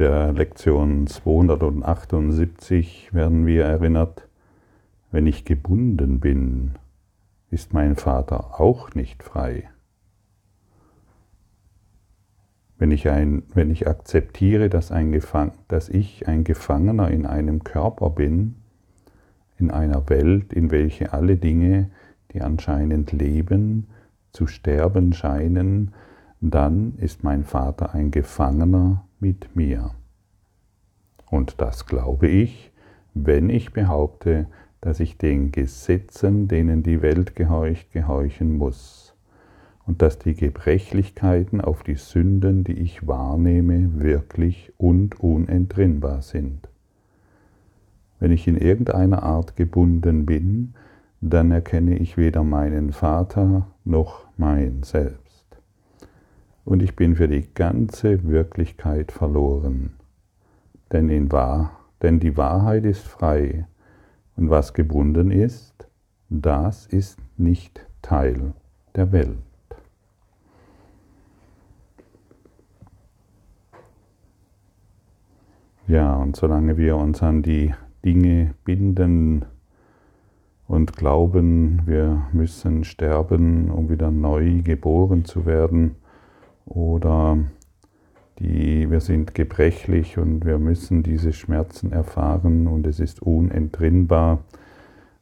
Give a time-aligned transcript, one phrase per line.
[0.00, 4.26] der Lektion 278 werden wir erinnert,
[5.12, 6.76] wenn ich gebunden bin,
[7.50, 9.68] ist mein Vater auch nicht frei.
[12.78, 17.62] Wenn ich, ein, wenn ich akzeptiere, dass, ein Gefang, dass ich ein Gefangener in einem
[17.62, 18.54] Körper bin,
[19.58, 21.90] in einer Welt, in welche alle Dinge,
[22.32, 23.88] die anscheinend leben,
[24.32, 25.92] zu sterben scheinen,
[26.40, 29.90] dann ist mein Vater ein Gefangener mit mir.
[31.30, 32.72] Und das glaube ich,
[33.14, 34.46] wenn ich behaupte,
[34.80, 39.14] dass ich den Gesetzen, denen die Welt gehorcht, gehorchen muss
[39.86, 46.68] und dass die Gebrechlichkeiten auf die Sünden, die ich wahrnehme, wirklich und unentrinnbar sind.
[48.18, 50.74] Wenn ich in irgendeiner Art gebunden bin,
[51.20, 55.29] dann erkenne ich weder meinen Vater noch mein Selbst.
[56.64, 59.94] Und ich bin für die ganze Wirklichkeit verloren.
[60.92, 63.66] Denn, in Wahr, denn die Wahrheit ist frei,
[64.36, 65.88] und was gebunden ist,
[66.30, 68.54] das ist nicht Teil
[68.94, 69.36] der Welt.
[75.86, 77.74] Ja, und solange wir uns an die
[78.04, 79.44] Dinge binden
[80.68, 85.96] und glauben, wir müssen sterben, um wieder neu geboren zu werden,
[86.70, 87.36] oder
[88.38, 94.44] die, wir sind gebrechlich und wir müssen diese Schmerzen erfahren und es ist unentrinnbar,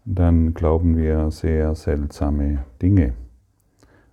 [0.05, 3.15] dann glauben wir sehr seltsame Dinge.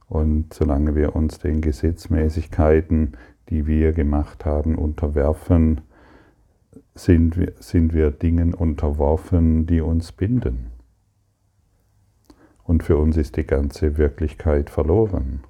[0.07, 3.15] Und solange wir uns den Gesetzmäßigkeiten,
[3.49, 5.81] die wir gemacht haben, unterwerfen,
[6.95, 10.71] sind wir, sind wir Dingen unterworfen, die uns binden.
[12.63, 15.43] Und für uns ist die ganze Wirklichkeit verloren.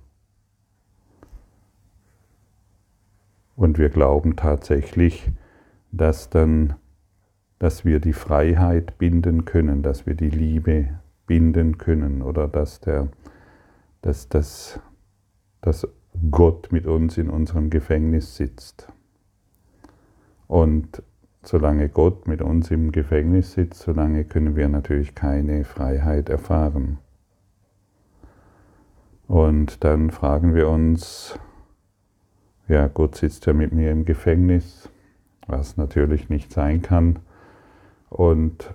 [3.56, 5.32] Und wir glauben tatsächlich,
[5.92, 6.76] dass dann,
[7.60, 13.08] dass wir die Freiheit binden können, dass wir die Liebe binden können oder dass der,
[14.02, 14.80] dass, dass,
[15.62, 15.88] dass
[16.32, 18.92] Gott mit uns in unserem Gefängnis sitzt.
[20.48, 21.02] Und
[21.44, 27.00] solange Gott mit uns im Gefängnis sitzt, solange können wir natürlich keine Freiheit erfahren.
[29.28, 31.40] Und dann fragen wir uns,
[32.68, 34.90] ja, Gott sitzt ja mit mir im Gefängnis,
[35.48, 37.20] was natürlich nicht sein kann.
[38.10, 38.74] Und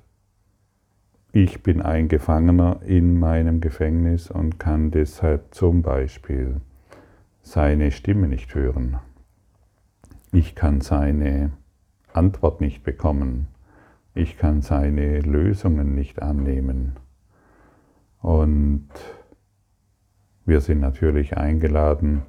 [1.33, 6.61] ich bin ein Gefangener in meinem Gefängnis und kann deshalb zum Beispiel
[7.43, 8.99] seine Stimme nicht hören.
[10.33, 11.53] Ich kann seine
[12.13, 13.49] Antwort nicht bekommen.
[14.15, 16.97] Ich kann seine Lösungen nicht annehmen.
[18.21, 18.89] Und
[20.45, 22.23] wir sind natürlich eingeladen,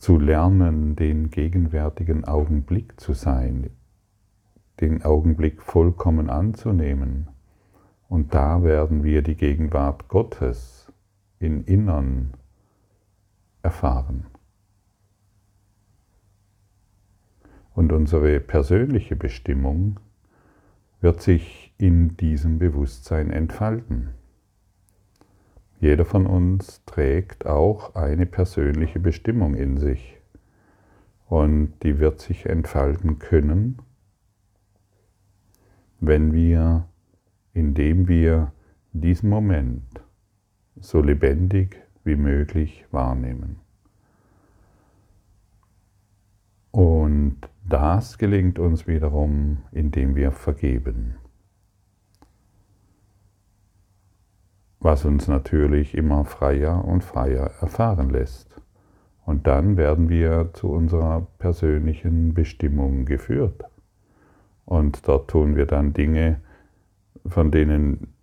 [0.00, 3.68] zu lernen, den gegenwärtigen Augenblick zu sein,
[4.80, 7.28] den Augenblick vollkommen anzunehmen.
[8.08, 10.90] Und da werden wir die Gegenwart Gottes
[11.38, 12.32] im Innern
[13.62, 14.26] erfahren.
[17.74, 20.00] Und unsere persönliche Bestimmung
[21.02, 24.14] wird sich in diesem Bewusstsein entfalten.
[25.80, 30.18] Jeder von uns trägt auch eine persönliche Bestimmung in sich
[31.26, 33.78] und die wird sich entfalten können,
[35.98, 36.86] wenn wir,
[37.54, 38.52] indem wir
[38.92, 40.02] diesen Moment
[40.78, 43.60] so lebendig wie möglich wahrnehmen.
[46.72, 51.16] Und das gelingt uns wiederum, indem wir vergeben.
[54.80, 58.56] Was uns natürlich immer freier und freier erfahren lässt.
[59.26, 63.64] Und dann werden wir zu unserer persönlichen Bestimmung geführt.
[64.64, 66.40] Und dort tun wir dann Dinge,
[67.26, 68.14] von denen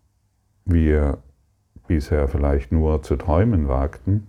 [0.65, 1.19] wir
[1.87, 4.27] bisher vielleicht nur zu träumen wagten.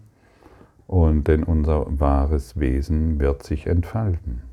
[0.87, 4.48] Und denn unser wahres Wesen wird sich entfalten.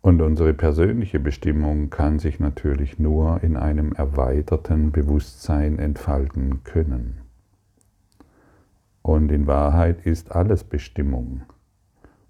[0.00, 7.18] Und unsere persönliche Bestimmung kann sich natürlich nur in einem erweiterten Bewusstsein entfalten können.
[9.02, 11.42] Und in Wahrheit ist alles Bestimmung.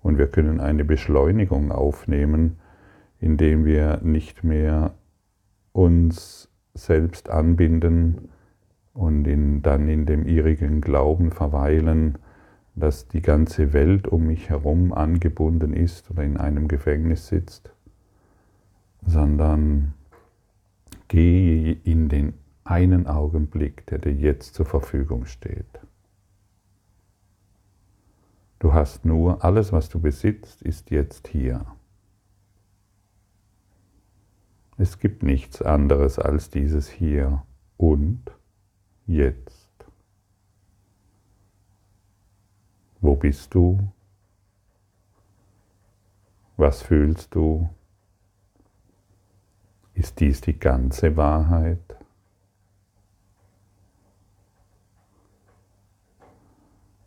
[0.01, 2.59] Und wir können eine Beschleunigung aufnehmen,
[3.21, 4.95] indem wir nicht mehr
[5.73, 8.29] uns selbst anbinden
[8.95, 12.19] und in, dann in dem irrigen Glauben verweilen,
[12.81, 17.73] dass die ganze Welt um mich herum angebunden ist oder in einem Gefängnis sitzt,
[19.07, 19.95] sondern
[21.09, 22.35] gehe in den
[22.65, 25.81] einen Augenblick, der dir jetzt zur Verfügung steht.
[28.59, 31.65] Du hast nur, alles, was du besitzt, ist jetzt hier.
[34.77, 37.43] Es gibt nichts anderes als dieses hier
[37.77, 38.21] und
[39.07, 39.58] jetzt.
[43.01, 43.79] Wo bist du?
[46.57, 47.69] Was fühlst du?
[49.95, 51.97] Ist dies die ganze Wahrheit?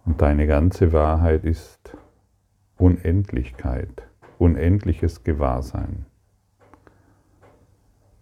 [0.05, 1.97] Und deine ganze Wahrheit ist
[2.77, 4.07] Unendlichkeit,
[4.39, 6.05] unendliches Gewahrsein.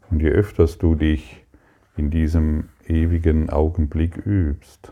[0.09, 1.45] Und je öfters du dich
[1.95, 4.91] in diesem ewigen Augenblick übst,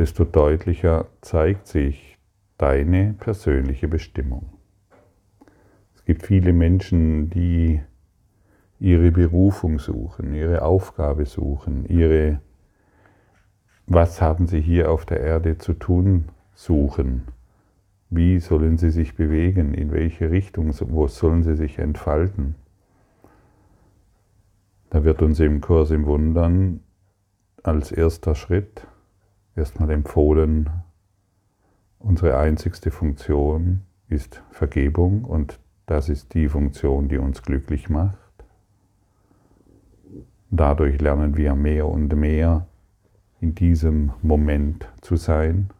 [0.00, 2.16] desto deutlicher zeigt sich
[2.56, 4.54] deine persönliche Bestimmung.
[5.94, 7.82] Es gibt viele Menschen, die
[8.78, 12.40] ihre Berufung suchen, ihre Aufgabe suchen, ihre
[13.86, 17.24] was haben sie hier auf der Erde zu tun suchen?
[18.08, 19.74] Wie sollen sie sich bewegen?
[19.74, 22.54] In welche Richtung wo sollen sie sich entfalten?
[24.88, 26.80] Da wird uns im Kurs im Wundern
[27.62, 28.86] als erster Schritt
[29.56, 30.70] erstmal empfohlen,
[31.98, 38.16] unsere einzigste Funktion ist Vergebung und das ist die Funktion, die uns glücklich macht.
[40.50, 42.66] Dadurch lernen wir mehr und mehr
[43.40, 45.70] in diesem Moment zu sein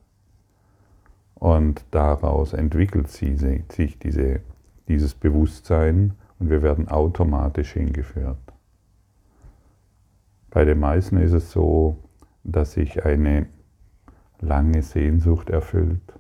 [1.34, 4.40] und daraus entwickelt sich diese,
[4.88, 8.38] dieses Bewusstsein und wir werden automatisch hingeführt.
[10.50, 11.96] Bei den meisten ist es so,
[12.42, 13.46] dass sich eine
[14.40, 16.18] lange Sehnsucht erfüllt.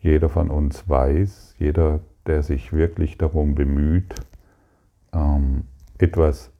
[0.00, 4.14] Jeder von uns weiß, jeder, der sich wirklich darum bemüht,
[5.12, 5.64] ähm,
[5.98, 6.52] etwas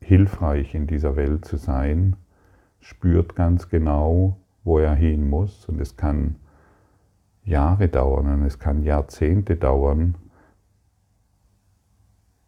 [0.00, 2.16] hilfreich in dieser Welt zu sein,
[2.80, 5.66] spürt ganz genau, wo er hin muss.
[5.66, 6.36] Und es kann
[7.44, 10.14] Jahre dauern und es kann Jahrzehnte dauern,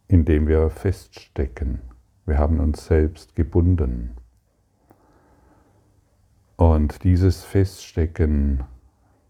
[0.07, 1.81] indem wir feststecken.
[2.25, 4.11] Wir haben uns selbst gebunden.
[6.63, 8.63] Und dieses Feststecken,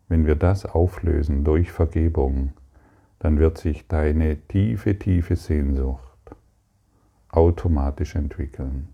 [0.07, 2.53] wenn wir das auflösen durch Vergebung,
[3.17, 6.35] dann wird sich deine tiefe, tiefe Sehnsucht
[7.29, 8.89] automatisch entwickeln.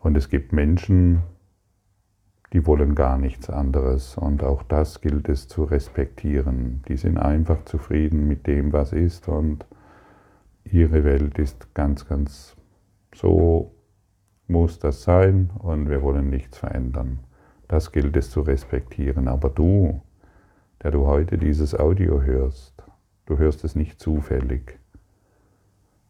[0.00, 1.24] Und es gibt Menschen,
[2.54, 4.16] die wollen gar nichts anderes.
[4.16, 6.82] Und auch das gilt es zu respektieren.
[6.88, 9.28] Die sind einfach zufrieden mit dem, was ist.
[9.28, 9.66] Und
[10.64, 12.56] ihre Welt ist ganz, ganz
[13.14, 13.75] so
[14.48, 17.20] muss das sein und wir wollen nichts verändern.
[17.68, 19.28] Das gilt es zu respektieren.
[19.28, 20.00] Aber du,
[20.82, 22.84] der du heute dieses Audio hörst,
[23.26, 24.78] du hörst es nicht zufällig.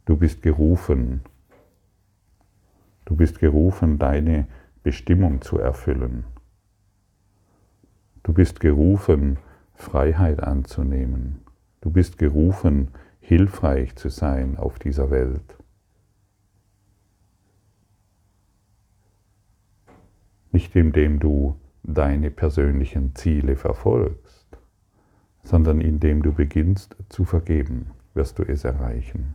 [0.05, 1.23] Du bist gerufen.
[3.07, 4.47] Du bist gerufen, deine
[4.83, 6.25] Bestimmung zu erfüllen.
[8.23, 9.39] Du bist gerufen,
[9.75, 11.41] Freiheit anzunehmen.
[11.81, 12.89] Du bist gerufen,
[13.21, 15.57] hilfreich zu sein auf dieser Welt.
[20.57, 24.47] Nicht indem du deine persönlichen Ziele verfolgst,
[25.43, 29.35] sondern indem du beginnst zu vergeben, wirst du es erreichen.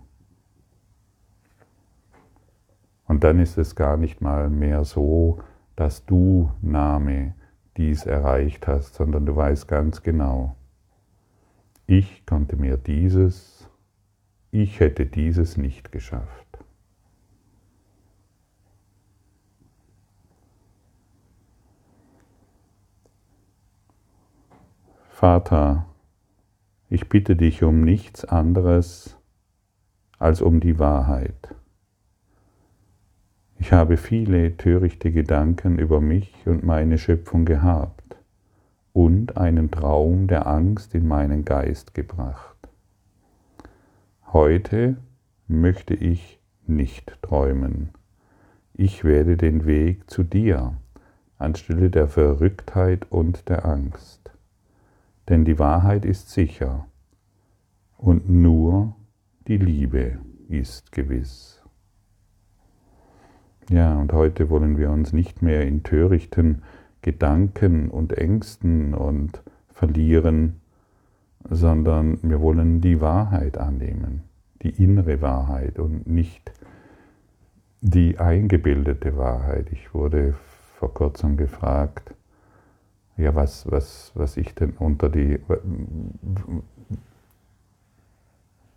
[3.05, 5.37] Und dann ist es gar nicht mal mehr so,
[5.75, 7.35] dass du Name
[7.77, 10.55] dies erreicht hast, sondern du weißt ganz genau,
[11.85, 13.69] ich konnte mir dieses
[14.49, 16.60] ich hätte dieses nicht geschafft.
[25.21, 25.85] Vater,
[26.89, 29.19] ich bitte dich um nichts anderes
[30.17, 31.53] als um die Wahrheit.
[33.59, 38.17] Ich habe viele törichte Gedanken über mich und meine Schöpfung gehabt
[38.93, 42.57] und einen Traum der Angst in meinen Geist gebracht.
[44.33, 44.97] Heute
[45.47, 47.89] möchte ich nicht träumen.
[48.73, 50.77] Ich werde den Weg zu dir
[51.37, 54.31] anstelle der Verrücktheit und der Angst.
[55.29, 56.87] Denn die Wahrheit ist sicher
[57.97, 58.95] und nur
[59.47, 61.61] die Liebe ist gewiss.
[63.69, 66.63] Ja, und heute wollen wir uns nicht mehr in törichten
[67.01, 70.59] Gedanken und Ängsten und verlieren,
[71.49, 74.23] sondern wir wollen die Wahrheit annehmen,
[74.61, 76.51] die innere Wahrheit und nicht
[77.81, 79.71] die eingebildete Wahrheit.
[79.71, 80.35] Ich wurde
[80.77, 82.13] vor kurzem gefragt,
[83.21, 85.39] ja, was, was, was ich denn unter die,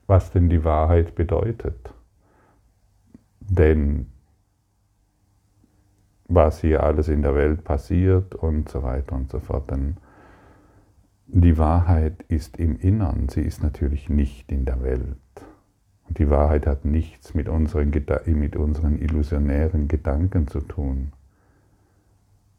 [0.06, 1.94] was denn die Wahrheit bedeutet.
[3.40, 4.06] Denn
[6.28, 9.70] was hier alles in der Welt passiert und so weiter und so fort.
[9.70, 9.96] Denn
[11.26, 15.16] die Wahrheit ist im Innern, sie ist natürlich nicht in der Welt.
[16.06, 17.90] Und die Wahrheit hat nichts mit unseren,
[18.26, 21.12] mit unseren illusionären Gedanken zu tun.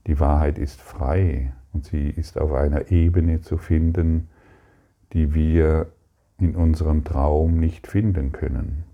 [0.07, 4.29] Die Wahrheit ist frei und sie ist auf einer Ebene zu finden,
[5.11, 5.91] die wir
[6.37, 8.85] in unserem Traum nicht finden können.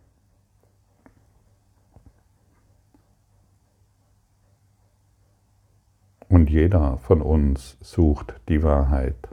[6.28, 9.30] Und jeder von uns sucht die Wahrheit.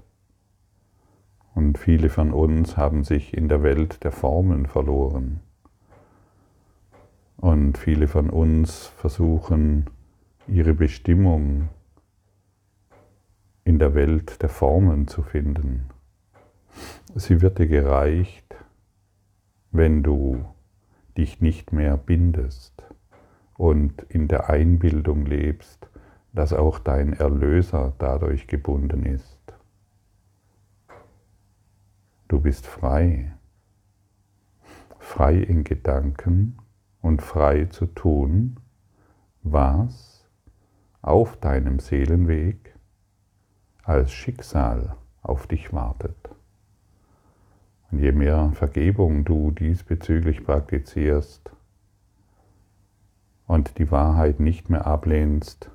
[1.54, 5.40] Und viele von uns haben sich in der Welt der Formen verloren.
[7.38, 9.86] Und viele von uns versuchen
[10.48, 11.70] ihre Bestimmung
[13.68, 15.90] in der Welt der Formen zu finden.
[17.14, 18.56] Sie wird dir gereicht,
[19.72, 20.42] wenn du
[21.18, 22.82] dich nicht mehr bindest
[23.58, 25.86] und in der Einbildung lebst,
[26.32, 29.38] dass auch dein Erlöser dadurch gebunden ist.
[32.28, 33.34] Du bist frei,
[34.98, 36.56] frei in Gedanken
[37.02, 38.60] und frei zu tun,
[39.42, 40.26] was
[41.02, 42.77] auf deinem Seelenweg
[43.88, 46.28] als Schicksal auf dich wartet.
[47.90, 51.50] Und je mehr Vergebung du diesbezüglich praktizierst
[53.46, 55.70] und die Wahrheit nicht mehr ablehnst,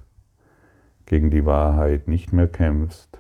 [1.08, 3.18] gegen die Wahrheit nicht mehr kämpfst,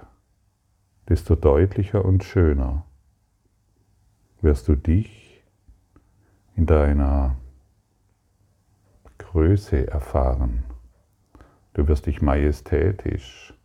[1.10, 2.86] desto deutlicher und schöner
[4.42, 5.44] wirst du dich
[6.56, 7.36] in deiner
[9.18, 10.64] Größe erfahren.
[11.74, 13.56] Du wirst dich majestätisch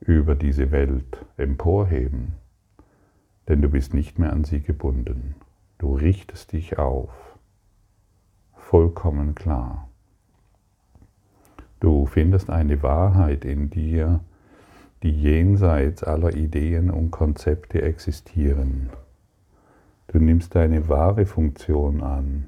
[0.00, 2.32] über diese Welt emporheben,
[3.48, 5.34] denn du bist nicht mehr an sie gebunden.
[5.78, 7.10] Du richtest dich auf,
[8.54, 9.88] vollkommen klar.
[11.80, 14.20] Du findest eine Wahrheit in dir,
[15.02, 18.88] die jenseits aller Ideen und Konzepte existieren.
[20.08, 22.46] Du nimmst deine wahre Funktion an,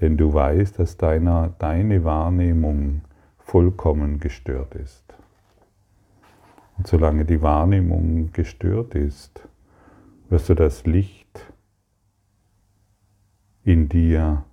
[0.00, 3.00] denn du weißt, dass deiner, deine Wahrnehmung
[3.38, 5.04] vollkommen gestört ist.
[6.82, 9.46] Und solange die Wahrnehmung gestört ist,
[10.28, 11.52] wirst du das Licht
[13.62, 14.44] in dir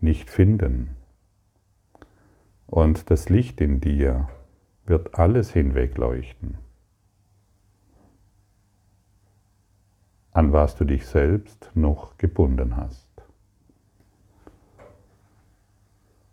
[0.00, 0.96] nicht finden.
[2.66, 4.30] Und das Licht in dir
[4.84, 6.58] wird alles hinwegleuchten,
[10.32, 13.22] an was du dich selbst noch gebunden hast.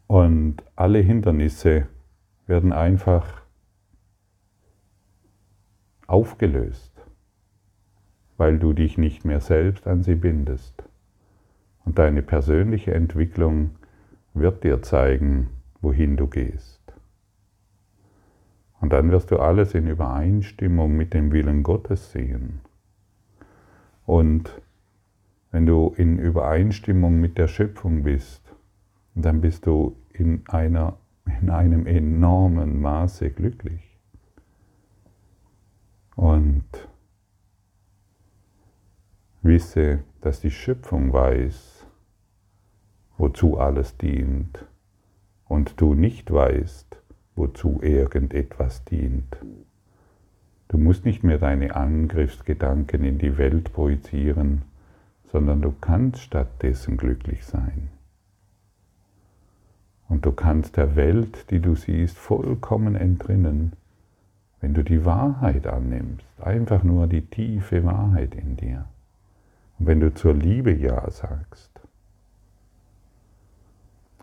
[0.08, 1.88] Und alle Hindernisse
[2.48, 3.39] werden einfach
[6.09, 6.91] aufgelöst,
[8.37, 10.83] weil du dich nicht mehr selbst an sie bindest.
[11.85, 13.71] Und deine persönliche Entwicklung
[14.33, 15.49] wird dir zeigen,
[15.81, 16.79] wohin du gehst.
[18.81, 22.61] Und dann wirst du alles in Übereinstimmung mit dem Willen Gottes sehen.
[24.05, 24.61] Und
[25.51, 28.41] wenn du in Übereinstimmung mit der Schöpfung bist,
[29.15, 30.97] dann bist du in, einer,
[31.41, 33.88] in einem enormen Maße glücklich.
[36.19, 36.65] Und
[39.41, 41.85] wisse, dass die Schöpfung weiß,
[43.17, 44.65] wozu alles dient
[45.47, 47.01] und du nicht weißt,
[47.38, 49.38] wozu irgendetwas dient.
[50.67, 54.63] Du musst nicht mehr deine Angriffsgedanken in die Welt projizieren,
[55.23, 57.88] sondern du kannst stattdessen glücklich sein.
[60.09, 63.71] Und du kannst der Welt, die du siehst, vollkommen entrinnen,
[64.61, 68.85] wenn du die Wahrheit annimmst, einfach nur die tiefe Wahrheit in dir.
[69.77, 71.69] Und wenn du zur Liebe Ja sagst,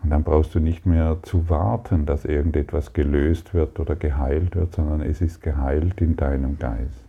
[0.03, 4.75] und dann brauchst du nicht mehr zu warten, dass irgendetwas gelöst wird oder geheilt wird,
[4.75, 7.05] sondern es ist geheilt in deinem Geist.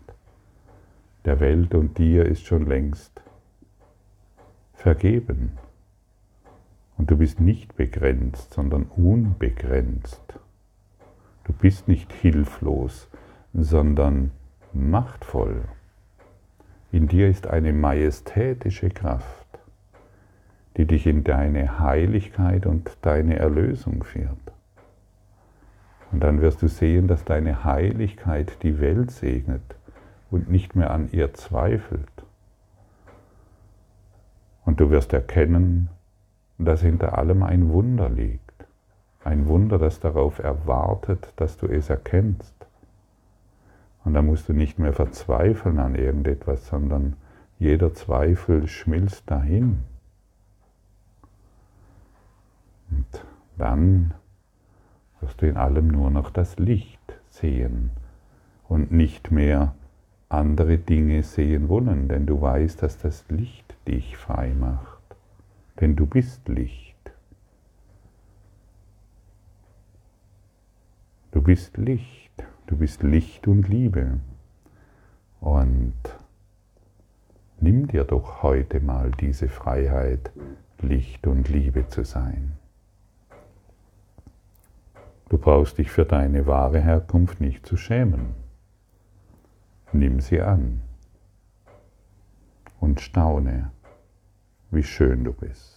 [1.25, 3.11] Der Welt und dir ist schon längst
[4.73, 5.51] vergeben.
[6.97, 10.39] Und du bist nicht begrenzt, sondern unbegrenzt.
[11.47, 13.07] Du bist nicht hilflos,
[13.53, 14.31] sondern
[14.73, 15.63] machtvoll.
[16.91, 19.47] In dir ist eine majestätische Kraft
[20.77, 24.37] die dich in deine Heiligkeit und deine Erlösung führt.
[26.11, 29.75] Und dann wirst du sehen, dass deine Heiligkeit die Welt segnet
[30.29, 32.07] und nicht mehr an ihr zweifelt.
[34.65, 35.89] Und du wirst erkennen,
[36.59, 38.46] dass hinter allem ein Wunder liegt.
[39.27, 42.55] Ein Wunder, das darauf erwartet, dass du es erkennst.
[44.05, 47.17] Und da musst du nicht mehr verzweifeln an irgendetwas, sondern
[47.59, 49.79] jeder Zweifel schmilzt dahin.
[52.89, 53.25] Und
[53.57, 54.13] dann
[55.19, 57.91] wirst du in allem nur noch das Licht sehen
[58.69, 59.75] und nicht mehr
[60.29, 65.01] andere Dinge sehen wollen, denn du weißt, dass das Licht dich frei macht.
[65.81, 66.86] Denn du bist Licht.
[71.31, 72.31] Du bist Licht.
[72.67, 74.19] Du bist Licht und Liebe.
[75.41, 75.93] Und
[77.59, 80.31] nimm dir doch heute mal diese Freiheit,
[80.79, 82.53] Licht und Liebe zu sein.
[85.29, 88.33] Du brauchst dich für deine wahre Herkunft nicht zu schämen.
[89.91, 90.81] Nimm sie an
[92.79, 93.71] und staune,
[94.71, 95.76] wie schön du bist.